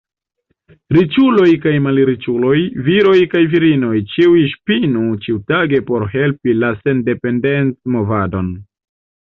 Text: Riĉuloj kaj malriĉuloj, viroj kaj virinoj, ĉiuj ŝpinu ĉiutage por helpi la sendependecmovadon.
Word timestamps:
Riĉuloj 0.95 1.49
kaj 1.65 1.73
malriĉuloj, 1.87 2.55
viroj 2.89 3.19
kaj 3.35 3.43
virinoj, 3.53 3.93
ĉiuj 4.15 4.43
ŝpinu 4.55 5.07
ĉiutage 5.27 5.85
por 5.93 6.11
helpi 6.17 6.61
la 6.65 6.77
sendependecmovadon. 6.83 8.55